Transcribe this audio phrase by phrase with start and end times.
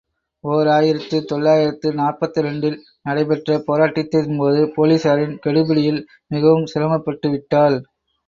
[0.43, 6.01] ஓர் ஆயிரத்து தொள்ளாயிரத்து நாற்பத்திரண்டு ல் நடைபெற்ற போராட்டத்தின் போது போலீசாரின்கெடுபிடியில்
[6.31, 7.77] மிகவும் சிரமப்பட்டு விட்டாள்.